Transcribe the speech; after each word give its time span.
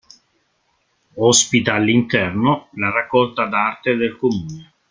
Ospita 1.17 1.75
all'interno 1.75 2.69
la 2.73 2.89
raccolta 2.89 3.45
d'arte 3.45 3.95
del 3.97 4.15
comune. 4.17 4.73